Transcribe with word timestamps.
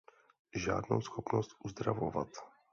Žádnou 0.55 1.01
schopnost 1.01 1.49
uzdravovat. 1.65 2.29